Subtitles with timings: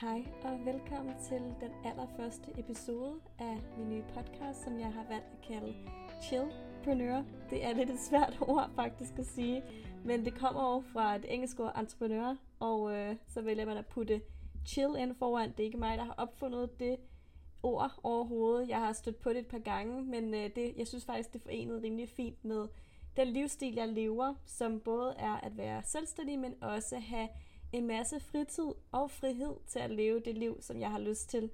[0.00, 5.26] Hej og velkommen til den allerførste episode af min nye podcast, som jeg har valgt
[5.32, 5.74] at kalde
[6.22, 7.24] Chillpreneur.
[7.50, 9.62] Det er lidt et svært ord faktisk at sige,
[10.04, 13.86] men det kommer over fra det engelske ord entreprenør, og øh, så vælger man at
[13.86, 14.20] putte
[14.66, 15.50] chill ind foran.
[15.50, 16.96] Det er ikke mig, der har opfundet det
[17.62, 18.68] ord overhovedet.
[18.68, 21.42] Jeg har stødt på det et par gange, men øh, det, jeg synes faktisk, det
[21.42, 22.68] forenede rimelig fint med
[23.16, 27.28] den livsstil, jeg lever, som både er at være selvstændig, men også have
[27.72, 31.50] en masse fritid og frihed til at leve det liv, som jeg har lyst til.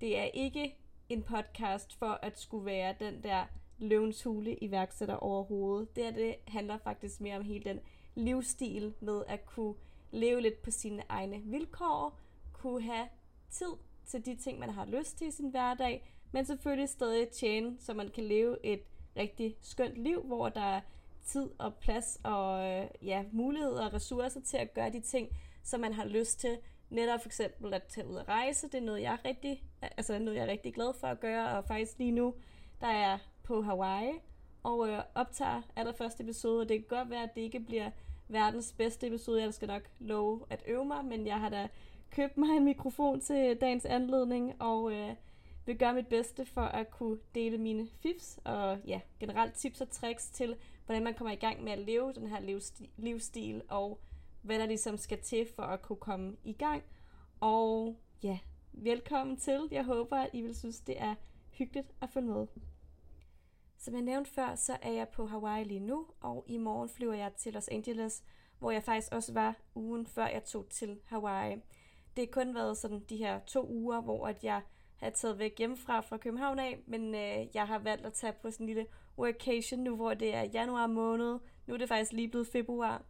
[0.00, 0.76] Det er ikke
[1.08, 3.44] en podcast for at skulle være den der
[3.78, 5.96] løvens hule iværksætter overhovedet.
[5.96, 7.80] Det, er, det handler faktisk mere om hele den
[8.14, 9.74] livsstil med at kunne
[10.10, 12.18] leve lidt på sine egne vilkår,
[12.52, 13.08] kunne have
[13.50, 13.72] tid
[14.06, 17.94] til de ting, man har lyst til i sin hverdag, men selvfølgelig stadig tjene, så
[17.94, 18.80] man kan leve et
[19.16, 20.80] rigtig skønt liv, hvor der er
[21.24, 25.28] tid og plads og øh, ja, muligheder og ressourcer til at gøre de ting,
[25.66, 26.58] som man har lyst til.
[26.90, 30.18] Netop for eksempel at tage ud og rejse, det er noget, jeg er rigtig, altså
[30.18, 32.34] noget, jeg er rigtig glad for at gøre, og faktisk lige nu,
[32.80, 34.12] der er jeg på Hawaii,
[34.62, 37.90] og øh, optager allerførste episode, og det kan godt være, at det ikke bliver
[38.28, 41.68] verdens bedste episode, jeg skal nok love at øve mig, men jeg har da
[42.10, 45.14] købt mig en mikrofon til dagens anledning, og øh,
[45.66, 49.90] vil gøre mit bedste for at kunne dele mine fifs og ja, generelt tips og
[49.90, 54.00] tricks til, hvordan man kommer i gang med at leve den her livsstil, livsstil og
[54.46, 56.82] hvad der ligesom skal til for at kunne komme i gang.
[57.40, 58.38] Og ja,
[58.72, 59.68] velkommen til.
[59.70, 61.14] Jeg håber, at I vil synes, det er
[61.50, 62.46] hyggeligt at følge med.
[63.78, 67.14] Som jeg nævnte før, så er jeg på Hawaii lige nu, og i morgen flyver
[67.14, 68.24] jeg til Los Angeles,
[68.58, 71.56] hvor jeg faktisk også var ugen før jeg tog til Hawaii.
[72.16, 74.62] Det har kun været sådan de her to uger, hvor at jeg
[74.96, 78.50] har taget væk hjemmefra fra København af, men øh, jeg har valgt at tage på
[78.50, 78.86] sådan en lille
[79.18, 81.38] workation nu, hvor det er januar måned.
[81.66, 83.02] Nu er det faktisk lige blevet februar,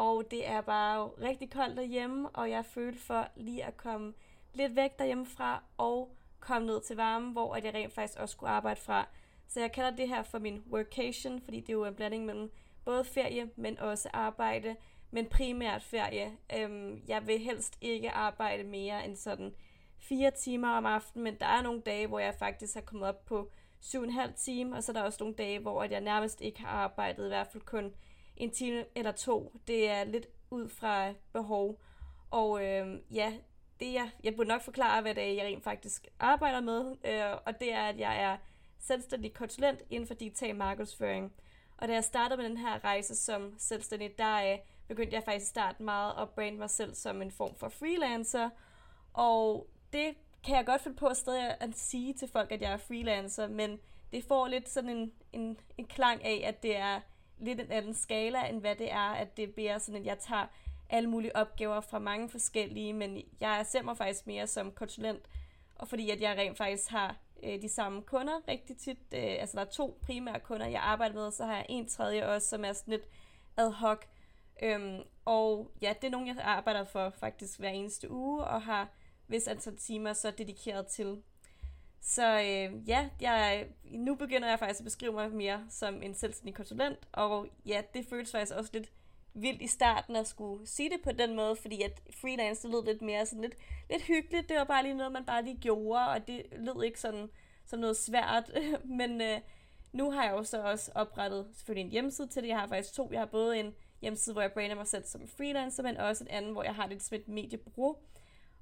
[0.00, 4.14] og det er bare rigtig koldt derhjemme, og jeg følte for lige at komme
[4.54, 8.80] lidt væk derhjemmefra og komme ned til varme, hvor jeg rent faktisk også skulle arbejde
[8.80, 9.08] fra.
[9.48, 12.52] Så jeg kalder det her for min workation, fordi det er jo en blanding mellem
[12.84, 14.76] både ferie, men også arbejde,
[15.10, 16.32] men primært ferie.
[16.56, 19.54] Øhm, jeg vil helst ikke arbejde mere end sådan
[19.98, 23.24] fire timer om aftenen, men der er nogle dage, hvor jeg faktisk har kommet op
[23.24, 26.00] på syv og en halv time, og så er der også nogle dage, hvor jeg
[26.00, 27.94] nærmest ikke har arbejdet, i hvert fald kun
[28.40, 29.52] en time eller to.
[29.66, 31.80] Det er lidt ud fra behov.
[32.30, 33.32] Og øh, ja,
[33.80, 37.38] det jeg, jeg burde nok forklare, hvad det er, jeg rent faktisk arbejder med, øh,
[37.46, 38.36] og det er, at jeg er
[38.78, 41.32] selvstændig konsulent inden for digital markedsføring.
[41.78, 44.58] Og da jeg startede med den her rejse som selvstændig, der øh,
[44.88, 48.50] begyndte jeg faktisk at starte meget at brande mig selv som en form for freelancer.
[49.12, 50.14] Og det
[50.44, 53.48] kan jeg godt finde på at stadig at sige til folk, at jeg er freelancer,
[53.48, 53.80] men
[54.12, 57.00] det får lidt sådan en, en, en klang af, at det er
[57.40, 60.46] lidt en anden skala, end hvad det er, at det bliver sådan, at jeg tager
[60.90, 65.22] alle mulige opgaver fra mange forskellige, men jeg ser mig faktisk mere som konsulent,
[65.74, 69.56] og fordi at jeg rent faktisk har øh, de samme kunder rigtig tit, øh, altså
[69.56, 72.48] der er to primære kunder, jeg arbejder med, og så har jeg en tredje også,
[72.48, 73.08] som er sådan lidt
[73.56, 74.04] ad hoc,
[74.62, 78.88] øhm, og ja, det er nogen, jeg arbejder for faktisk hver eneste uge, og har
[79.28, 81.22] vis antal timer så dedikeret til.
[82.00, 86.54] Så øh, ja, jeg, nu begynder jeg faktisk at beskrive mig mere som en selvstændig
[86.54, 88.92] konsulent, og ja, det føles faktisk også lidt
[89.34, 92.84] vildt i starten at skulle sige det på den måde, fordi at freelance det lød
[92.84, 93.56] lidt mere sådan lidt,
[93.90, 94.48] lidt hyggeligt.
[94.48, 97.30] Det var bare lige noget, man bare lige gjorde, og det lød ikke sådan
[97.66, 98.50] som noget svært.
[98.98, 99.40] Men øh,
[99.92, 102.48] nu har jeg jo så også oprettet selvfølgelig en hjemmeside til det.
[102.48, 103.08] Jeg har faktisk to.
[103.12, 106.30] Jeg har både en hjemmeside, hvor jeg brander mig selv som freelancer, men også en
[106.30, 107.96] anden, hvor jeg har lidt som et mediebureau.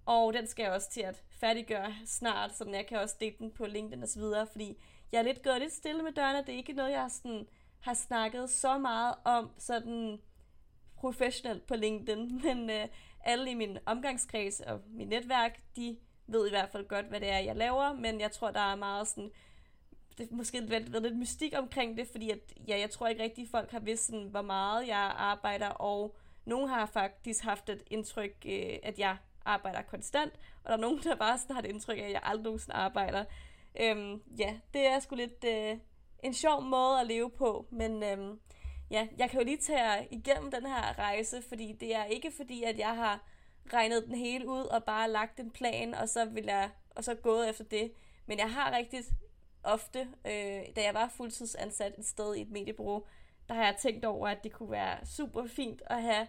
[0.09, 3.51] Og den skal jeg også til at færdiggøre snart, så jeg kan også dele den
[3.51, 4.83] på LinkedIn og så videre, fordi
[5.13, 6.39] jeg er lidt gået lidt stille med dørene.
[6.39, 7.47] Det er ikke noget, jeg sådan,
[7.81, 10.21] har snakket så meget om sådan
[10.97, 12.89] professionelt på LinkedIn, men øh,
[13.25, 17.31] alle i min omgangskreds og mit netværk, de ved i hvert fald godt, hvad det
[17.31, 19.31] er, jeg laver, men jeg tror, der er meget sådan,
[20.19, 23.23] det er måske lidt, lidt, lidt mystik omkring det, fordi at, ja, jeg tror ikke
[23.23, 27.83] rigtig, folk har vidst, sådan, hvor meget jeg arbejder, og nogen har faktisk haft et
[27.91, 29.17] indtryk, øh, at jeg
[29.49, 30.33] arbejder konstant,
[30.65, 32.77] og der er nogen, der bare sådan har det indtryk af, at jeg aldrig nogensinde
[32.77, 33.25] arbejder.
[33.81, 35.79] Øhm, ja, det er sgu lidt øh,
[36.23, 38.41] en sjov måde at leve på, men øhm,
[38.91, 42.63] ja, jeg kan jo lige tage igennem den her rejse, fordi det er ikke fordi,
[42.63, 43.25] at jeg har
[43.73, 47.15] regnet den hele ud og bare lagt en plan, og så vil jeg og så
[47.15, 47.93] gået efter det.
[48.27, 49.05] Men jeg har rigtig
[49.63, 53.05] ofte, øh, da jeg var fuldtidsansat et sted i et mediebureau,
[53.49, 56.27] der har jeg tænkt over, at det kunne være super fint at have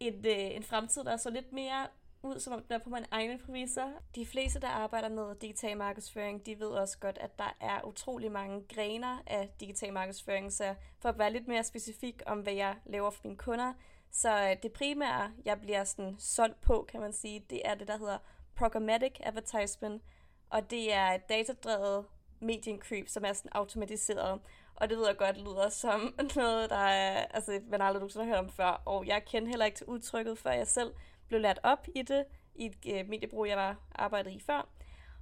[0.00, 1.86] et, øh, en fremtid, der er så lidt mere
[2.22, 3.88] ud, som om den er på mine egne præmisser.
[4.14, 8.32] De fleste, der arbejder med digital markedsføring, de ved også godt, at der er utrolig
[8.32, 12.76] mange grener af digital markedsføring, så for at være lidt mere specifik om, hvad jeg
[12.86, 13.72] laver for mine kunder,
[14.10, 17.88] så øh, det primære, jeg bliver sådan solgt på, kan man sige, det er det,
[17.88, 18.18] der hedder
[18.54, 20.02] programmatic advertisement,
[20.50, 22.04] og det er et datadrevet
[22.40, 24.40] medieindkøb, som er sådan automatiseret.
[24.74, 28.34] Og det ved jeg godt lyder som noget, der er, altså, man aldrig nogensinde har
[28.34, 28.82] hørt om før.
[28.84, 30.92] Og jeg kender heller ikke til udtrykket, før jeg selv
[31.28, 34.68] blev lært op i det, i et øh, mediebrug, jeg var arbejdet i før.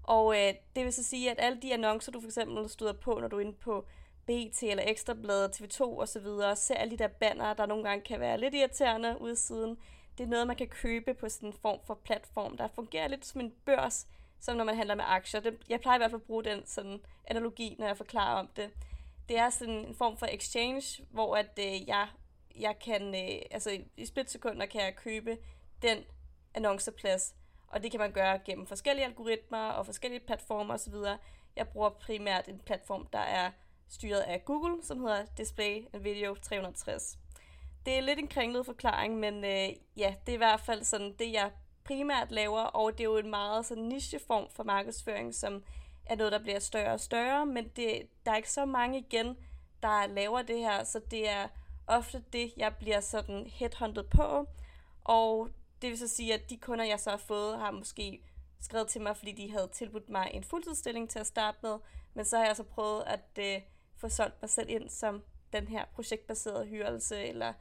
[0.03, 3.19] Og øh, det vil så sige, at alle de annoncer, du for eksempel støder på,
[3.21, 3.87] når du er inde på
[4.27, 6.27] BT eller Ekstrabladet, TV2 osv.,
[6.57, 9.79] ser alle de der banner, der nogle gange kan være lidt irriterende ude siden.
[10.19, 13.27] Det er noget, man kan købe på sådan en form for platform, der fungerer lidt
[13.27, 14.07] som en børs,
[14.41, 15.41] som når man handler med aktier.
[15.41, 18.49] Det, jeg plejer i hvert fald at bruge den sådan analogi, når jeg forklarer om
[18.57, 18.71] det.
[19.29, 22.09] Det er sådan en form for exchange, hvor at øh, jeg,
[22.61, 25.39] jeg kan, øh, altså i splitsekunder kan jeg købe
[25.83, 26.05] den
[26.55, 27.35] annonceplads,
[27.69, 30.95] og det kan man gøre gennem forskellige algoritmer og forskellige platformer osv.
[31.57, 33.51] Jeg bruger primært en platform, der er
[33.89, 37.19] styret af Google, som hedder Display and Video 360.
[37.87, 41.15] Det er lidt en kringlet forklaring, men øh, ja, det er i hvert fald sådan
[41.19, 41.51] det, jeg
[41.85, 45.63] primært laver, og det er jo en meget sådan nicheform for markedsføring, som
[46.07, 49.37] er noget, der bliver større og større, men det, der er ikke så mange igen,
[49.83, 51.49] der laver det her, så det er
[51.87, 54.47] ofte det, jeg bliver sådan headhunted på,
[55.05, 55.49] og
[55.83, 58.23] det vil så sige, at de kunder, jeg så har fået, har måske
[58.61, 61.79] skrevet til mig, fordi de havde tilbudt mig en fuldtidsstilling til at starte med,
[62.15, 63.63] men så har jeg så prøvet at øh,
[63.97, 67.53] få solgt mig selv ind som den her projektbaserede hyrelse, eller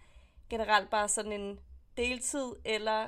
[0.49, 1.59] generelt bare sådan en
[1.97, 3.07] deltid, eller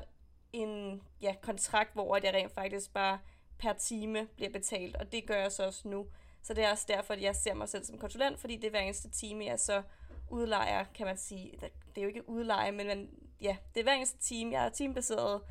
[0.53, 3.19] en ja, kontrakt, hvor jeg rent faktisk bare
[3.59, 6.07] per time bliver betalt, og det gør jeg så også nu.
[6.41, 8.69] Så det er også derfor, at jeg ser mig selv som konsulent, fordi det er
[8.69, 9.83] hver eneste time, jeg så
[10.29, 11.51] udlejer, kan man sige.
[11.61, 13.09] Det er jo ikke udleje, men man,
[13.41, 14.51] ja, det er hver eneste team.
[14.51, 15.41] Jeg er teambaseret,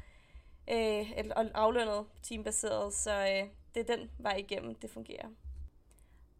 [0.70, 5.28] øh, og aflønnet teambaseret, så øh, det er den vej igennem, det fungerer.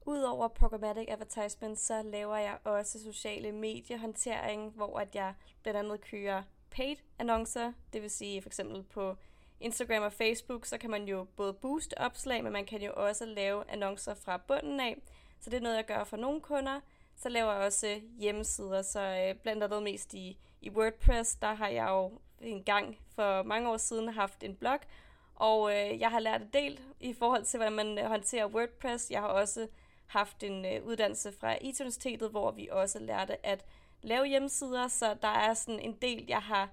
[0.07, 6.43] Udover programmatic advertisement, så laver jeg også sociale mediehåndtering, hvor at jeg blandt andet kører
[6.71, 9.17] paid annoncer, det vil sige for eksempel på
[9.61, 13.25] Instagram og Facebook, så kan man jo både booste opslag, men man kan jo også
[13.25, 14.97] lave annoncer fra bunden af.
[15.41, 16.81] Så det er noget, jeg gør for nogle kunder.
[17.17, 21.55] Så laver jeg også øh, hjemmesider, så øh, blandt andet mest i, i WordPress, der
[21.55, 24.79] har jeg jo en gang for mange år siden haft en blog,
[25.35, 29.11] og øh, jeg har lært en del i forhold til, hvordan man håndterer WordPress.
[29.11, 29.69] Jeg har også
[30.07, 33.65] haft en øh, uddannelse fra IT-universitetet, hvor vi også lærte at
[34.03, 36.71] lave hjemmesider, så der er sådan en del, jeg har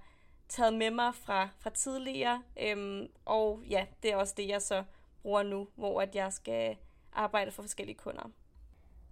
[0.48, 4.84] taget med mig fra, fra tidligere, øhm, og ja, det er også det, jeg så
[5.22, 6.76] bruger nu, hvor at jeg skal
[7.12, 8.30] arbejde for forskellige kunder.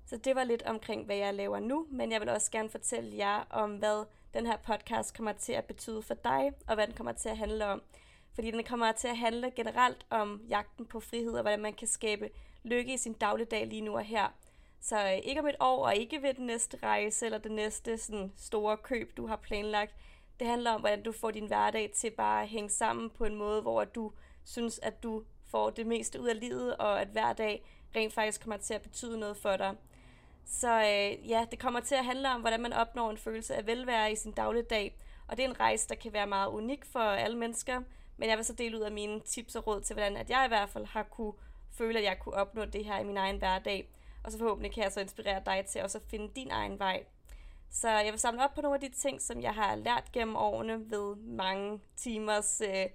[0.07, 3.17] Så det var lidt omkring, hvad jeg laver nu, men jeg vil også gerne fortælle
[3.17, 4.05] jer om, hvad
[4.35, 7.37] den her podcast kommer til at betyde for dig, og hvad den kommer til at
[7.37, 7.83] handle om.
[8.35, 11.89] Fordi den kommer til at handle generelt om jagten på frihed, og hvordan man kan
[11.89, 12.31] skabe
[12.65, 14.29] lykke i sin dagligdag lige nu og her.
[14.81, 17.99] Så øh, ikke om et år, og ikke ved den næste rejse, eller det næste
[17.99, 19.95] sådan, store køb, du har planlagt.
[20.41, 23.35] Det handler om, hvordan du får din hverdag til bare at hænge sammen på en
[23.35, 24.13] måde, hvor du
[24.45, 27.65] synes, at du får det meste ud af livet, og at hver dag
[27.97, 29.77] rent faktisk kommer til at betyde noget for dig.
[30.47, 33.67] Så øh, ja, det kommer til at handle om, hvordan man opnår en følelse af
[33.67, 34.99] velvære i sin dagligdag.
[35.29, 37.83] Og det er en rejse, der kan være meget unik for alle mennesker.
[38.17, 40.45] Men jeg vil så dele ud af mine tips og råd til, hvordan at jeg
[40.45, 41.33] i hvert fald har kunne
[41.71, 43.89] føle, at jeg kunne opnå det her i min egen hverdag.
[44.25, 47.05] Og så forhåbentlig kan jeg så inspirere dig til også at finde din egen vej.
[47.71, 50.37] Så jeg vil samle op på nogle af de ting, som jeg har lært gennem
[50.37, 52.87] årene ved mange timers øh,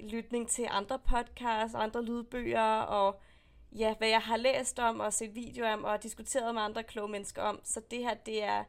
[0.00, 3.20] lytning til andre podcasts, andre lydbøger og
[3.74, 7.08] ja, hvad jeg har læst om og set videoer om og diskuteret med andre kloge
[7.08, 7.60] mennesker om.
[7.64, 8.64] Så det her, det er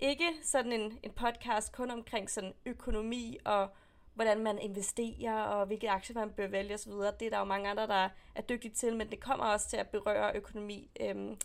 [0.00, 3.68] ikke sådan en, en podcast kun omkring sådan økonomi og
[4.14, 6.92] hvordan man investerer og hvilke aktier man bør vælge osv.
[6.92, 9.76] Det er der jo mange andre, der er dygtige til, men det kommer også til
[9.76, 10.90] at berøre økonomi.
[11.00, 11.38] Øhm,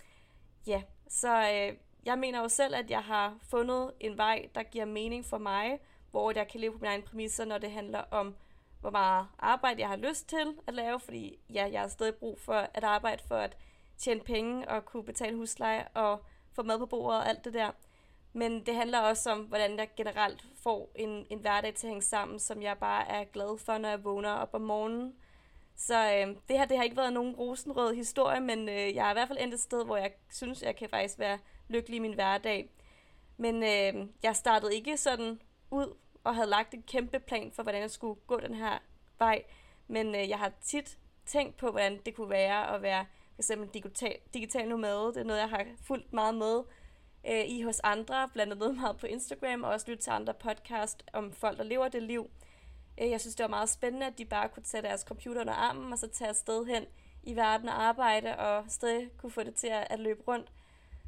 [0.68, 4.86] ja, så øh, jeg mener jo selv, at jeg har fundet en vej, der giver
[4.86, 5.80] mening for mig,
[6.12, 8.36] hvor jeg kan leve på mine egne præmisser, når det handler om
[8.82, 12.40] hvor meget arbejde jeg har lyst til at lave, fordi ja, jeg har stadig brug
[12.40, 13.58] for at arbejde for at
[13.98, 16.24] tjene penge og kunne betale husleje og
[16.54, 17.72] få mad på bordet og alt det der.
[18.34, 22.02] Men det handler også om, hvordan jeg generelt får en, en hverdag til at hænge
[22.02, 25.14] sammen, som jeg bare er glad for, når jeg vågner op om morgenen.
[25.76, 29.10] Så øh, det her det har ikke været nogen rosenrød historie, men øh, jeg er
[29.10, 32.00] i hvert fald endt et sted, hvor jeg synes, jeg kan faktisk være lykkelig i
[32.00, 32.70] min hverdag.
[33.38, 37.82] Men øh, jeg startede ikke sådan ud og havde lagt en kæmpe plan for, hvordan
[37.82, 38.78] jeg skulle gå den her
[39.20, 39.44] vej.
[39.88, 43.70] Men øh, jeg har tit tænkt på, hvordan det kunne være at være for eksempel
[43.74, 45.08] digital, digital nomade.
[45.08, 46.64] Det er noget, jeg har fulgt meget med
[47.28, 51.04] øh, i hos andre, blandt andet meget på Instagram, og også lyttet til andre podcast
[51.14, 52.30] om folk, der lever det liv.
[53.02, 55.54] Øh, jeg synes, det var meget spændende, at de bare kunne tage deres computer under
[55.54, 56.86] armen, og så tage afsted hen
[57.24, 60.52] i verden og arbejde, og stadig kunne få det til at, at løbe rundt.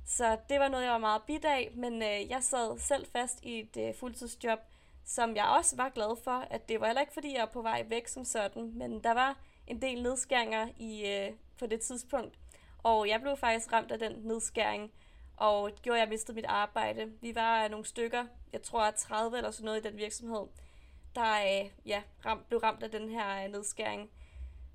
[0.06, 3.40] Så det var noget, jeg var meget bidag, af, men øh, jeg sad selv fast
[3.44, 4.60] i et øh, fuldtidsjob,
[5.06, 7.62] som jeg også var glad for, at det var heller ikke, fordi jeg var på
[7.62, 12.40] vej væk som sådan, men der var en del nedskæringer i, øh, på det tidspunkt.
[12.84, 14.92] Og jeg blev faktisk ramt af den nedskæring,
[15.38, 17.12] og det gjorde, at jeg mistede mit arbejde.
[17.22, 20.48] Vi var nogle stykker, jeg tror 30 eller sådan noget i den virksomhed,
[21.16, 24.10] der øh, ja, ram, blev ramt af den her øh, nedskæring.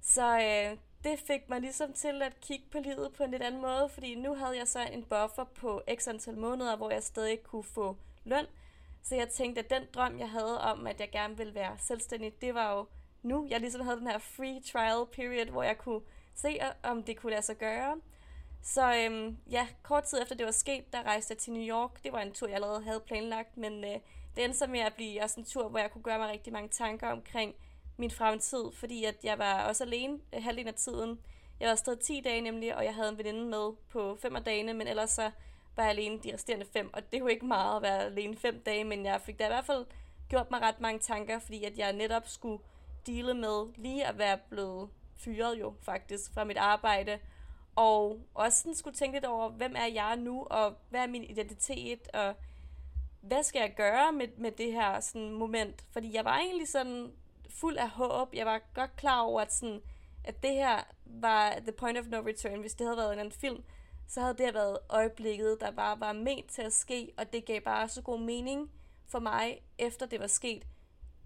[0.02, 3.60] Så øh, det fik mig ligesom til at kigge på livet på en lidt anden
[3.60, 7.42] måde, fordi nu havde jeg så en buffer på x antal måneder, hvor jeg stadig
[7.42, 8.46] kunne få løn.
[9.02, 12.40] Så jeg tænkte, at den drøm, jeg havde om, at jeg gerne ville være selvstændig,
[12.40, 12.86] det var jo
[13.22, 13.46] nu.
[13.50, 16.00] Jeg ligesom havde den her free trial period, hvor jeg kunne
[16.34, 18.00] se, øh, om det kunne lade sig gøre.
[18.62, 22.02] Så øhm, ja, kort tid efter det var sket, der rejste jeg til New York.
[22.04, 23.90] Det var en tur, jeg allerede havde planlagt, men øh,
[24.36, 26.52] det endte så med at blive også en tur, hvor jeg kunne gøre mig rigtig
[26.52, 27.54] mange tanker omkring
[27.96, 31.18] min fremtid, fordi at jeg var også alene øh, halvdelen af tiden.
[31.60, 34.44] Jeg var afsted 10 dage nemlig, og jeg havde en veninde med på 5 af
[34.44, 35.30] dagene, men ellers så
[35.78, 38.62] var jeg alene de resterende fem, og det var ikke meget at være alene fem
[38.66, 39.86] dage, men jeg fik da i hvert fald
[40.28, 42.58] gjort mig ret mange tanker, fordi at jeg netop skulle
[43.06, 47.18] dele med lige at være blevet fyret jo faktisk fra mit arbejde,
[47.76, 51.24] og også sådan skulle tænke lidt over, hvem er jeg nu, og hvad er min
[51.24, 52.34] identitet, og
[53.20, 55.84] hvad skal jeg gøre med, med det her sådan, moment?
[55.92, 57.12] Fordi jeg var egentlig sådan
[57.48, 58.34] fuld af håb.
[58.34, 59.82] Jeg var godt klar over, at, sådan,
[60.24, 62.60] at det her var the point of no return.
[62.60, 63.64] Hvis det havde været en anden film,
[64.08, 67.60] så havde det været øjeblikket, der bare var ment til at ske, og det gav
[67.60, 68.70] bare så god mening
[69.06, 70.66] for mig, efter det var sket,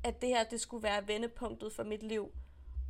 [0.05, 2.33] at det her det skulle være vendepunktet for mit liv.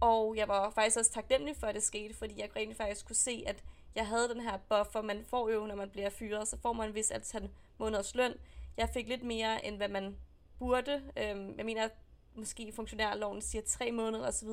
[0.00, 3.16] Og jeg var faktisk også taknemmelig for, at det skete, fordi jeg rent faktisk kunne
[3.16, 5.02] se, at jeg havde den her buffer.
[5.02, 8.34] Man får jo, når man bliver fyret, så får man en vis antal måneders løn.
[8.76, 10.16] Jeg fik lidt mere, end hvad man
[10.58, 11.02] burde.
[11.16, 11.88] Øhm, jeg mener,
[12.34, 14.48] måske funktionærloven siger tre måneder osv.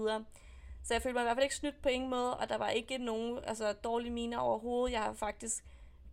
[0.89, 2.69] Så, jeg følte mig i hvert fald ikke snydt på ingen måde, og der var
[2.69, 4.93] ikke nogen altså, dårlige miner overhovedet.
[4.93, 5.63] Jeg har faktisk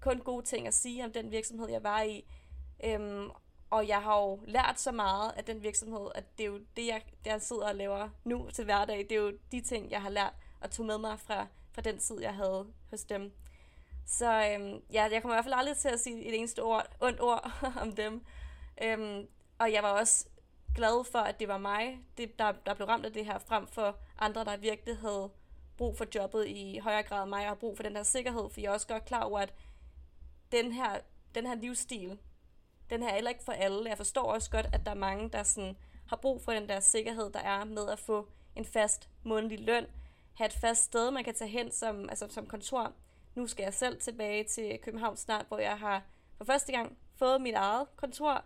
[0.01, 2.25] kun gode ting at sige om den virksomhed, jeg var i.
[2.85, 3.31] Øhm,
[3.71, 6.87] og jeg har jo lært så meget af den virksomhed, at det er jo det,
[6.87, 8.99] jeg, det, jeg sidder og laver nu til hverdag.
[8.99, 11.99] Det er jo de ting, jeg har lært og tog med mig fra, fra den
[11.99, 13.33] tid, jeg havde hos dem.
[14.07, 16.87] Så øhm, ja, jeg kommer i hvert fald aldrig til at sige et eneste ord,
[17.01, 17.53] ondt ord
[17.83, 18.25] om dem.
[18.83, 19.27] Øhm,
[19.59, 20.27] og jeg var også
[20.75, 23.67] glad for, at det var mig, det, der, der blev ramt af det her, frem
[23.67, 25.31] for andre, der virkelig havde
[25.77, 28.51] brug for jobbet i højere grad end mig, og har brug for den her sikkerhed,
[28.51, 29.55] for jeg er også godt klar over, at
[30.53, 30.99] den her,
[31.35, 32.19] den her livsstil,
[32.91, 33.89] den her er heller ikke for alle.
[33.89, 36.81] Jeg forstår også godt, at der er mange, der sådan har brug for den der
[36.81, 39.87] sikkerhed, der er med at få en fast månedlig løn,
[40.35, 42.93] have et fast sted, man kan tage hen som, altså som kontor.
[43.35, 46.03] Nu skal jeg selv tilbage til København snart, hvor jeg har
[46.39, 48.45] for første gang fået mit eget kontor,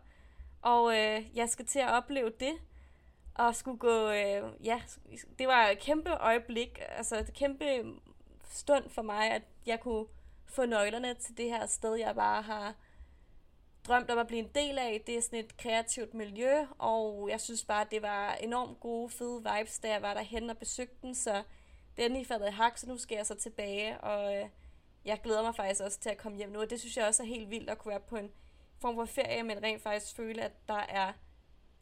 [0.62, 2.52] og øh, jeg skal til at opleve det,
[3.34, 4.82] og skulle gå, øh, ja,
[5.38, 7.64] det var et kæmpe øjeblik, altså et kæmpe
[8.50, 10.06] stund for mig, at jeg kunne
[10.46, 12.74] få nøglerne til det her sted, jeg bare har
[13.86, 15.02] drømt om at blive en del af.
[15.06, 19.44] Det er sådan et kreativt miljø, og jeg synes bare, det var enormt gode, fede
[19.54, 21.42] vibes, da jeg var derhen og besøgte den, så
[21.96, 24.48] den i faldet i hak, så nu skal jeg så tilbage, og øh,
[25.04, 27.22] jeg glæder mig faktisk også til at komme hjem nu, og det synes jeg også
[27.22, 28.30] er helt vildt at kunne være på en
[28.80, 31.12] form for ferie, men rent faktisk føle, at der er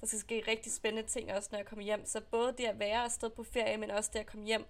[0.00, 2.06] der skal ske rigtig spændende ting også, når jeg kommer hjem.
[2.06, 4.64] Så både det at være afsted på ferie, men også det at komme hjem,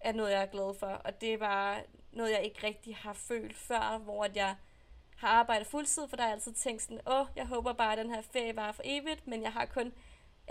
[0.00, 0.86] er noget, jeg er glad for.
[0.86, 4.56] Og det var noget, jeg ikke rigtig har følt før, hvor at jeg
[5.16, 7.98] har arbejdet fuldtid, for der er altid tænkt sådan, åh, oh, jeg håber bare, at
[7.98, 9.92] den her ferie var for evigt, men jeg har kun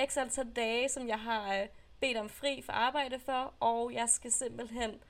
[0.06, 1.68] x antal dage, som jeg har øh,
[2.00, 5.04] bedt om fri for arbejde for, og jeg skal simpelthen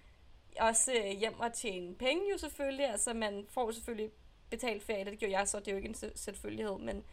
[0.60, 4.12] også øh, hjem og tjene penge jo selvfølgelig, altså man får selvfølgelig
[4.50, 7.04] betalt ferie, det gjorde jeg så, det er jo ikke en selvfølgelighed, men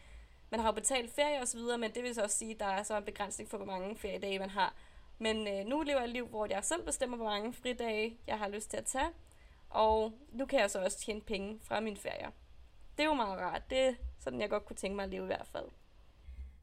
[0.53, 2.61] man har jo betalt ferie og så videre, men det vil så også sige, at
[2.61, 4.75] der er så en begrænsning for, hvor mange feriedage man har.
[5.19, 8.39] Men øh, nu lever jeg et liv, hvor jeg selv bestemmer, hvor mange fridage jeg
[8.39, 9.11] har lyst til at tage,
[9.71, 12.27] og nu kan jeg så også tjene penge fra min ferie.
[12.97, 13.71] Det er jo meget rart.
[13.71, 15.69] Det er sådan, jeg godt kunne tænke mig at leve i hvert fald.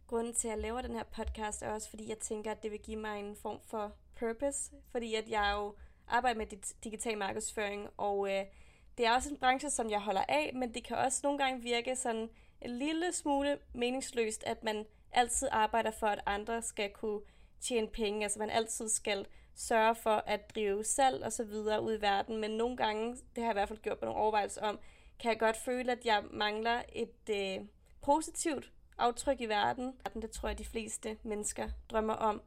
[0.08, 2.72] Grunden til, at jeg laver den her podcast, er også, fordi jeg tænker, at det
[2.72, 4.72] vil give mig en form for purpose.
[4.92, 5.76] Fordi at jeg jo
[6.08, 6.48] arbejder med
[6.84, 8.46] digital markedsføring, og øh,
[8.98, 11.62] det er også en branche, som jeg holder af, men det kan også nogle gange
[11.62, 12.30] virke sådan
[12.62, 17.22] en lille smule meningsløst, at man altid arbejder for, at andre skal kunne
[17.62, 18.24] tjene penge.
[18.24, 19.26] Altså man altid skal
[19.56, 22.38] sørge for at drive salg og så videre ud i verden.
[22.38, 24.80] Men nogle gange, det har jeg i hvert fald gjort på nogle overvejelser om,
[25.20, 27.66] kan jeg godt føle, at jeg mangler et øh,
[28.02, 29.94] positivt aftryk i verden.
[30.22, 32.42] Det tror jeg, de fleste mennesker drømmer om.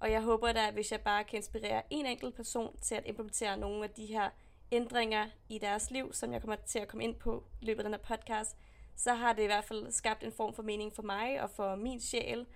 [0.00, 3.02] Og jeg håber da, at hvis jeg bare kan inspirere en enkelt person til at
[3.06, 4.30] implementere nogle af de her
[4.72, 7.84] ændringer i deres liv, som jeg kommer til at komme ind på i løbet af
[7.84, 8.56] den her podcast,
[8.96, 11.76] så har det i hvert fald skabt en form for mening for mig og for
[11.76, 12.46] min sjæl.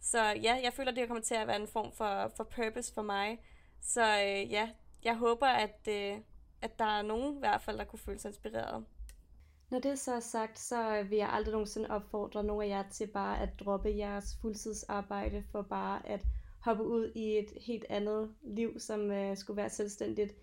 [0.00, 3.02] Så ja, jeg føler, det kommer til at være en form for, for purpose for
[3.02, 3.38] mig.
[3.82, 4.68] Så øh, ja,
[5.04, 6.18] jeg håber, at, øh,
[6.62, 8.84] at der er nogen i hvert fald, der kunne føle sig inspireret.
[9.70, 12.90] Når det så er sagt, så øh, vil jeg aldrig nogensinde opfordre nogen af jer
[12.90, 16.26] til bare at droppe jeres fuldtidsarbejde for bare at
[16.60, 20.34] hoppe ud i et helt andet liv, som øh, skulle være selvstændigt.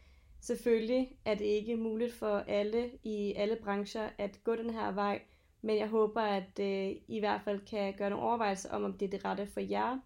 [0.42, 5.22] Selvfølgelig er det ikke muligt for alle i alle brancher at gå den her vej,
[5.64, 9.06] men jeg håber, at øh, I hvert fald kan gøre nogle overvejelser om, om det
[9.06, 10.00] er det rette for jer.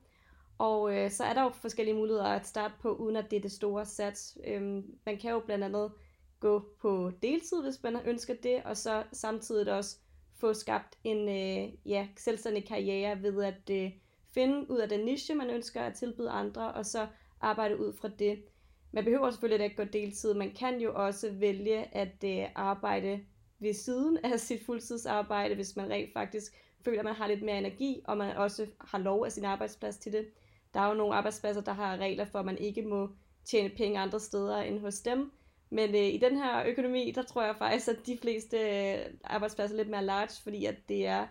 [0.58, 3.42] Og øh, så er der jo forskellige muligheder at starte på, uden at det er
[3.42, 4.38] det store sats.
[4.48, 5.92] Øhm, man kan jo blandt andet
[6.40, 9.98] gå på deltid, hvis man ønsker det, og så samtidig også
[10.36, 13.92] få skabt en øh, ja, selvstændig karriere ved at øh,
[14.34, 17.08] finde ud af den niche, man ønsker at tilbyde andre, og så
[17.42, 18.44] arbejde ud fra det.
[18.92, 20.34] Man behøver selvfølgelig ikke gå deltid.
[20.34, 23.20] Man kan jo også vælge at øh, arbejde
[23.60, 26.54] ved siden af sit fuldtidsarbejde, hvis man rent faktisk
[26.86, 29.98] føler, at man har lidt mere energi, og man også har lov af sin arbejdsplads
[29.98, 30.28] til det.
[30.74, 33.10] Der er jo nogle arbejdspladser, der har regler for, at man ikke må
[33.46, 35.32] tjene penge andre steder end hos dem.
[35.70, 39.76] Men øh, i den her økonomi, der tror jeg faktisk, at de fleste øh, arbejdspladser
[39.76, 41.28] er lidt mere large, fordi at det er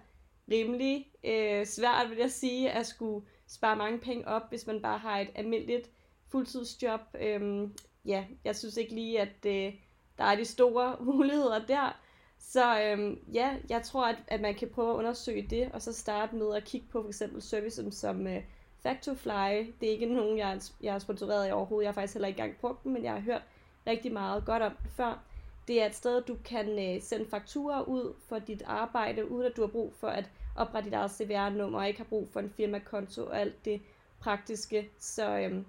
[0.50, 4.98] rimelig øh, svært, vil jeg sige, at skulle spare mange penge op, hvis man bare
[4.98, 5.90] har et almindeligt
[6.28, 7.00] fuldtidsjob.
[7.20, 9.74] Øhm, ja, jeg synes ikke lige, at øh,
[10.18, 12.00] der er de store muligheder der.
[12.38, 15.92] Så øhm, ja, jeg tror, at, at man kan prøve at undersøge det, og så
[15.92, 18.42] starte med at kigge på for eksempel servicen som øh,
[18.82, 19.72] Factofly.
[19.80, 21.84] Det er ikke nogen, jeg, jeg har sponsoreret i overhovedet.
[21.84, 23.42] Jeg har faktisk heller ikke engang brugt dem, men jeg har hørt
[23.86, 25.22] rigtig meget godt om det før.
[25.68, 29.56] Det er et sted, du kan øh, sende fakturer ud for dit arbejde, uden at
[29.56, 32.52] du har brug for at oprette dit eget CVR-nummer, og ikke har brug for en
[32.56, 33.80] firmakonto og alt det
[34.20, 34.90] praktiske.
[34.98, 35.66] Så øhm,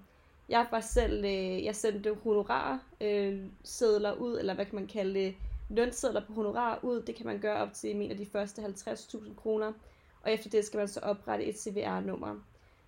[0.48, 5.14] jeg var selv, øh, jeg sendte honorar øh, sædler ud, eller hvad kan man kalde
[5.14, 5.34] det,
[5.68, 7.02] lønsedler på honorar ud.
[7.02, 9.72] Det kan man gøre op til, en af de første 50.000 kroner.
[10.22, 12.36] Og efter det skal man så oprette et CVR-nummer.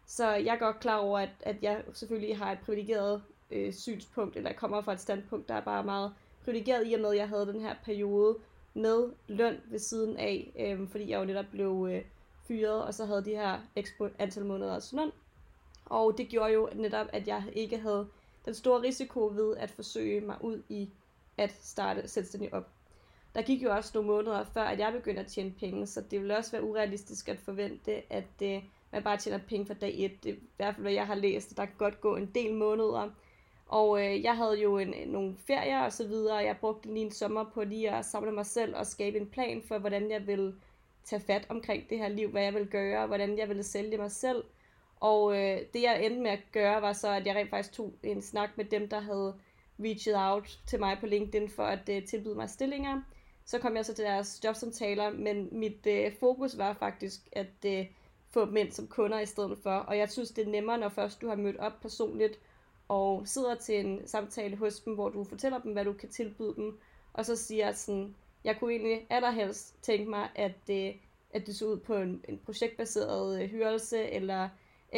[0.06, 4.36] Så jeg er godt klar over, at, at jeg selvfølgelig har et privilegeret øh, synspunkt,
[4.36, 6.12] eller jeg kommer fra et standpunkt, der er bare meget
[6.44, 8.36] privilegeret i og med, at jeg havde den her periode
[8.74, 12.02] med løn ved siden af, øh, fordi jeg jo netop blev øh,
[12.48, 15.10] fyret, og så havde de her ekspo antal måneders løn.
[15.84, 18.08] Og det gjorde jo netop, at jeg ikke havde
[18.44, 20.88] den store risiko ved at forsøge mig ud i
[21.40, 22.68] at starte selvstændig op.
[23.34, 26.20] Der gik jo også nogle måneder før, at jeg begyndte at tjene penge, så det
[26.20, 30.24] ville også være urealistisk at forvente, at øh, man bare tjener penge fra dag et.
[30.24, 31.56] Det er i hvert fald, hvad jeg har læst.
[31.56, 33.10] Der kan godt gå en del måneder.
[33.66, 36.92] Og øh, jeg havde jo en, øh, nogle ferier og så videre, og jeg brugte
[36.92, 40.10] lige en sommer på lige at samle mig selv og skabe en plan for, hvordan
[40.10, 40.54] jeg ville
[41.04, 44.10] tage fat omkring det her liv, hvad jeg ville gøre, hvordan jeg ville sælge mig
[44.10, 44.44] selv.
[45.00, 47.92] Og øh, det jeg endte med at gøre, var så, at jeg rent faktisk tog
[48.02, 49.34] en snak med dem, der havde
[49.84, 53.02] reached out til mig på LinkedIn for at øh, tilbyde mig stillinger.
[53.44, 57.86] Så kom jeg så til deres jobsamtaler, men mit øh, fokus var faktisk at øh,
[58.30, 59.70] få dem som kunder i stedet for.
[59.70, 62.38] Og jeg synes, det er nemmere, når først du har mødt op personligt,
[62.88, 66.54] og sidder til en samtale hos dem, hvor du fortæller dem, hvad du kan tilbyde
[66.56, 66.78] dem,
[67.12, 68.14] og så siger at sådan,
[68.44, 70.94] jeg kunne egentlig allerhelst tænke mig, at det,
[71.32, 74.48] at det så ud på en, en projektbaseret øh, hyrelse, eller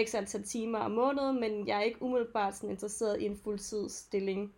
[0.05, 4.55] x antal timer om måneden, men jeg er ikke umiddelbart sådan interesseret i en fuldtidsstilling.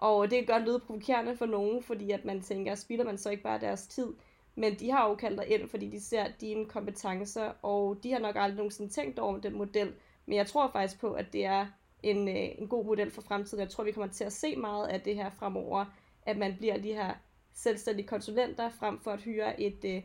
[0.00, 3.30] Og det kan godt lyde provokerende for nogen, fordi at man tænker, spilder man så
[3.30, 4.06] ikke bare deres tid?
[4.54, 8.18] Men de har jo kaldt dig ind, fordi de ser dine kompetencer, og de har
[8.18, 9.92] nok aldrig nogensinde tænkt over den model.
[10.26, 11.66] Men jeg tror faktisk på, at det er
[12.02, 13.60] en, øh, en god model for fremtiden.
[13.60, 15.84] Jeg tror, vi kommer til at se meget af det her fremover,
[16.26, 17.14] at man bliver de her
[17.54, 20.02] selvstændige konsulenter, frem for at hyre et øh,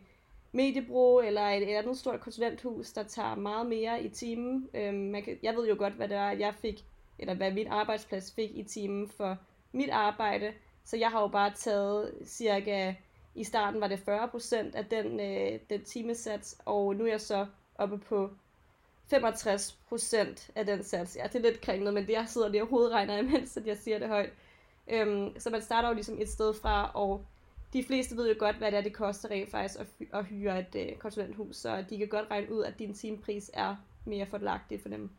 [0.51, 4.69] mediebrug eller et, et andet stort konsulenthus, der tager meget mere i timen.
[4.73, 6.85] Øhm, man kan, jeg ved jo godt, hvad det er, jeg fik,
[7.19, 9.37] eller hvad min arbejdsplads fik i timen for
[9.75, 10.53] mit arbejde,
[10.85, 12.93] så jeg har jo bare taget cirka,
[13.35, 17.45] i starten var det 40% af den, øh, den timesats, og nu er jeg så
[17.75, 18.29] oppe på
[19.13, 21.15] 65% af den sats.
[21.15, 23.77] Ja, det er lidt kringlet, men det jeg sidder lige og hovedregner imens, at jeg
[23.77, 24.33] siger det højt.
[24.87, 27.25] Øhm, så man starter jo ligesom et sted fra, og
[27.73, 30.59] de fleste ved jo godt, hvad det er, det koster rent faktisk at, at hyre
[30.59, 34.81] et øh, konsulenthus, så de kan godt regne ud, at din timepris er mere fordelagtig
[34.81, 35.09] for dem.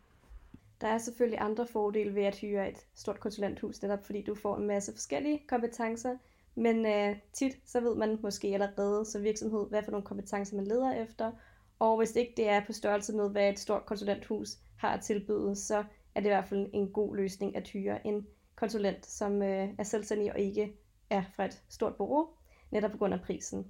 [0.80, 4.56] Der er selvfølgelig andre fordele ved at hyre et stort konsulenthus, netop fordi du får
[4.56, 6.16] en masse forskellige kompetencer,
[6.54, 10.66] men øh, tit så ved man måske allerede som virksomhed, hvad for nogle kompetencer man
[10.66, 11.32] leder efter,
[11.78, 15.56] og hvis ikke det er på størrelse med, hvad et stort konsulenthus har at tilbyde,
[15.56, 15.84] så
[16.14, 19.82] er det i hvert fald en god løsning at hyre en konsulent, som øh, er
[19.82, 20.72] selvstændig og ikke
[21.10, 22.28] er fra et stort bureau,
[22.70, 23.66] netop på grund af prisen.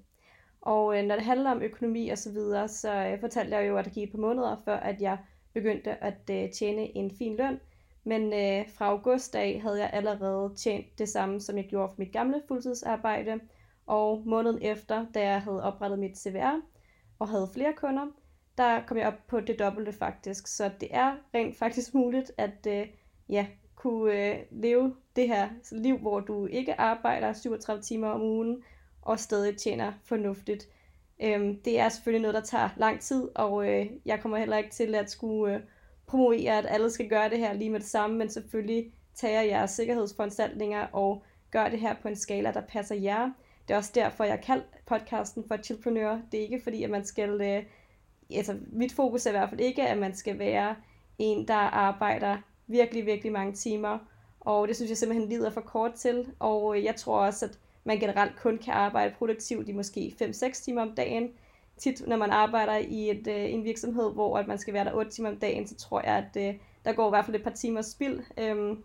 [0.61, 3.77] Og øh, når det handler om økonomi og så videre, så øh, fortalte jeg jo,
[3.77, 5.19] at det gik på måneder, før at jeg
[5.57, 7.61] begyndte at øh, tjene en fin løn.
[8.05, 11.99] Men øh, fra august af havde jeg allerede tjent det samme, som jeg gjorde for
[11.99, 13.41] mit gamle fuldtidsarbejde.
[13.87, 16.61] Og måneden efter, da jeg havde oprettet mit CVR
[17.19, 18.07] og havde flere kunder,
[18.59, 20.47] der kom jeg op på det dobbelte faktisk.
[20.47, 22.87] Så det er rent faktisk muligt at øh,
[23.29, 28.63] ja, kunne øh, leve det her liv, hvor du ikke arbejder 37 timer om ugen,
[29.03, 30.69] og stadig tjener fornuftigt.
[31.23, 34.71] Øhm, det er selvfølgelig noget, der tager lang tid, og øh, jeg kommer heller ikke
[34.71, 35.61] til at skulle øh,
[36.07, 39.51] promovere, at alle skal gøre det her lige med det samme, men selvfølgelig tager jeg
[39.51, 43.31] jeres sikkerhedsforanstaltninger og gør det her på en skala, der passer jer.
[43.69, 46.21] Det er også derfor, jeg kalder podcasten for Chillpreneur.
[46.33, 47.41] Det er ikke fordi, at man skal...
[47.41, 47.63] Øh,
[48.37, 50.77] altså, mit fokus er i hvert fald ikke, at man skal være
[51.19, 53.99] en, der arbejder virkelig, virkelig mange timer.
[54.41, 56.27] Og det synes jeg simpelthen lider for kort til.
[56.39, 60.65] Og øh, jeg tror også, at man generelt kun kan arbejde produktivt i måske 5-6
[60.65, 61.31] timer om dagen.
[61.77, 64.93] Tit, når man arbejder i et, øh, en virksomhed, hvor at man skal være der
[64.93, 67.43] 8 timer om dagen, så tror jeg, at øh, der går i hvert fald et
[67.43, 68.21] par timer spild.
[68.39, 68.83] Øhm,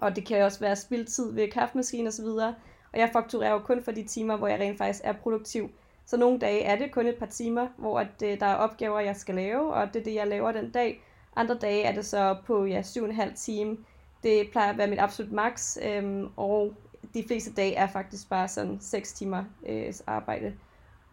[0.00, 2.24] og det kan også være spildtid ved kaffemaskinen osv.
[2.24, 5.70] Og jeg fakturerer jo kun for de timer, hvor jeg rent faktisk er produktiv.
[6.06, 9.00] Så nogle dage er det kun et par timer, hvor at, øh, der er opgaver,
[9.00, 11.02] jeg skal lave, og det er det, jeg laver den dag.
[11.36, 13.76] Andre dage er det så på ja, 7,5 time.
[14.22, 16.74] Det plejer at være mit absolut max, øhm, og
[17.14, 20.54] de fleste dage er faktisk bare sådan 6 timer øh, arbejde.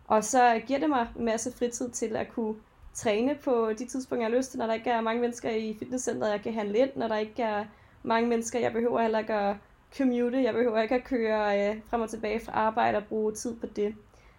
[0.07, 2.55] Og så giver det mig en masse fritid til at kunne
[2.93, 5.75] træne på de tidspunkter, jeg har lyst til, når der ikke er mange mennesker i
[5.79, 7.65] fitnesscenteret, jeg kan handle ind, når der ikke er
[8.03, 9.55] mange mennesker, jeg behøver heller ikke at
[9.97, 13.55] commute, jeg behøver ikke at køre øh, frem og tilbage fra arbejde og bruge tid
[13.55, 13.95] på det.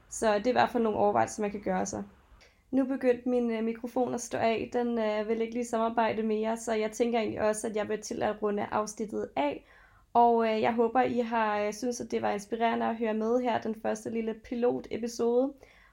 [0.09, 2.05] Så det er i hvert fald nogle overvejelser, man kan gøre sig.
[2.71, 4.71] Nu begyndte min øh, mikrofon at stå af.
[4.73, 8.03] Den øh, vil ikke lige samarbejde mere, så jeg tænker egentlig også, at jeg vil
[8.03, 9.65] til at runde afsnittet af.
[10.13, 13.41] Og øh, jeg håber, I har øh, synes, at det var inspirerende at høre med
[13.41, 15.53] her, den første lille pilot-episode.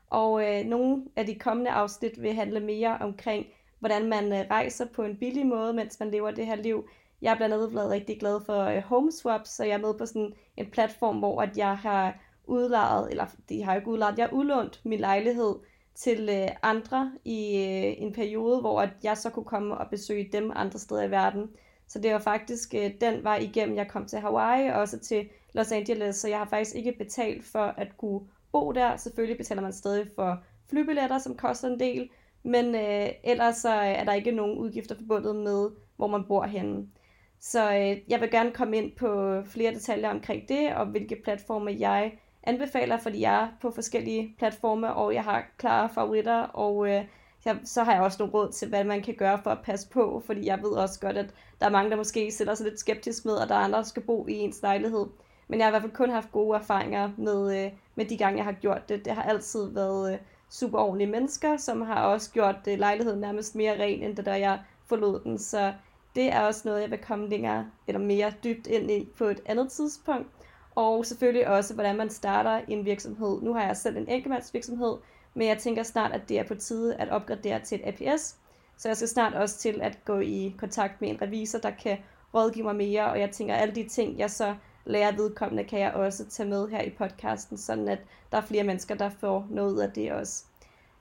[0.09, 3.45] Og øh, nogle af de kommende afsnit vil handle mere omkring,
[3.79, 6.89] hvordan man øh, rejser på en billig måde, mens man lever det her liv.
[7.21, 10.05] Jeg er blandt andet blevet rigtig glad for øh, HomeSwap, så jeg er med på
[10.05, 14.33] sådan en platform, hvor at jeg har udlejet, eller de har ikke udlejet, jeg har
[14.33, 15.55] udlånt min lejlighed
[15.95, 20.29] til øh, andre i øh, en periode, hvor at jeg så kunne komme og besøge
[20.33, 21.49] dem andre steder i verden.
[21.87, 25.29] Så det var faktisk øh, den vej igennem, jeg kom til Hawaii, og også til
[25.53, 28.21] Los Angeles, så jeg har faktisk ikke betalt for at kunne
[28.51, 28.97] bo der.
[28.97, 32.09] Selvfølgelig betaler man stadig for flybilletter, som koster en del,
[32.43, 36.43] men øh, ellers så øh, er der ikke nogen udgifter forbundet med, hvor man bor
[36.43, 36.87] henne.
[37.39, 41.75] Så øh, jeg vil gerne komme ind på flere detaljer omkring det, og hvilke platforme
[41.79, 47.05] jeg anbefaler, fordi jeg er på forskellige platforme, og jeg har klare favoritter, og øh,
[47.47, 49.89] der, så har jeg også nogle råd til, hvad man kan gøre for at passe
[49.89, 52.79] på, fordi jeg ved også godt, at der er mange, der måske sætter sig lidt
[52.79, 55.05] skeptisk med, og der er andre, der skal bo i ens lejlighed.
[55.47, 58.37] Men jeg har i hvert fald kun haft gode erfaringer med, øh, med de gange,
[58.37, 59.05] jeg har gjort det.
[59.05, 63.55] Det har altid været øh, super ordentlige mennesker, som har også gjort øh, lejligheden nærmest
[63.55, 65.37] mere ren, end det der jeg forlod den.
[65.37, 65.73] Så
[66.15, 69.41] det er også noget, jeg vil komme længere eller mere dybt ind i på et
[69.45, 70.27] andet tidspunkt.
[70.75, 73.41] Og selvfølgelig også, hvordan man starter en virksomhed.
[73.41, 74.97] Nu har jeg selv en enkeltmandsvirksomhed,
[75.37, 78.35] men jeg tænker snart, at det er på tide at opgradere til et APS.
[78.77, 81.97] Så jeg skal snart også til at gå i kontakt med en revisor, der kan
[82.33, 85.79] rådgive mig mere, og jeg tænker, at alle de ting, jeg så lærer vedkommende, kan
[85.79, 87.99] jeg også tage med her i podcasten, sådan at
[88.31, 90.43] der er flere mennesker, der får noget ud af det også.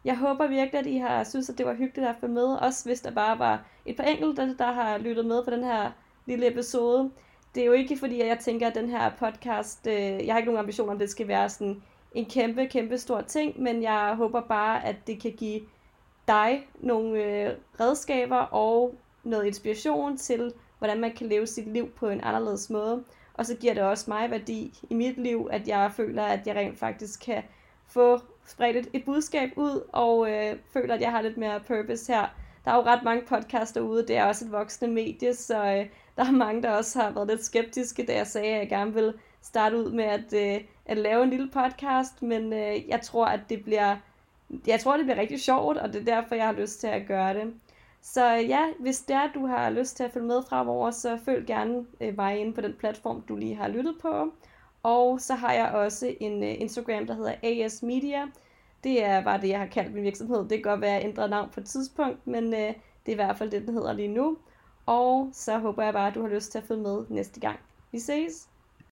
[0.05, 2.89] Jeg håber virkelig, at I har synes, at det var hyggeligt at få med, også
[2.89, 5.91] hvis der bare var et par enkelte, der har lyttet med på den her
[6.27, 7.11] lille episode.
[7.55, 10.39] Det er jo ikke fordi, at jeg tænker, at den her podcast, øh, jeg har
[10.39, 11.83] ikke nogen ambition om, det skal være sådan
[12.17, 15.61] en kæmpe, kæmpe stor ting, men jeg håber bare, at det kan give
[16.29, 22.09] dig nogle øh, redskaber og noget inspiration til, hvordan man kan leve sit liv på
[22.09, 23.05] en anderledes måde.
[23.35, 26.57] Og så giver det også mig værdi i mit liv, at jeg føler, at jeg
[26.57, 27.43] rent faktisk kan
[27.87, 32.13] få spredt et, et budskab ud, og øh, føler, at jeg har lidt mere purpose
[32.13, 32.27] her.
[32.65, 35.87] Der er jo ret mange podcaster ude, det er også et voksende medie, så øh,
[36.17, 38.95] der er mange, der også har været lidt skeptiske, da jeg sagde, at jeg gerne
[38.95, 43.27] vil starte ud med at, øh, at lave en lille podcast, men øh, jeg tror,
[43.27, 43.97] at det bliver
[44.67, 47.07] jeg tror, det bliver rigtig sjovt, og det er derfor, jeg har lyst til at
[47.07, 47.55] gøre det.
[48.03, 51.19] Så øh, ja, hvis det er, du har lyst til at følge med fremover, så
[51.25, 54.33] følg gerne øh, mig ind på den platform, du lige har lyttet på.
[54.83, 58.27] Og så har jeg også en øh, Instagram, der hedder AS Media.
[58.85, 60.39] Det er bare det, jeg har kaldt min virksomhed.
[60.39, 62.75] Det kan godt være, at jeg ændrer navn på et tidspunkt, men øh, det
[63.07, 64.37] er i hvert fald det, den hedder lige nu.
[64.87, 67.59] Og så håber jeg bare, at du har lyst til at følge med næste gang.
[67.93, 68.56] Vi ses!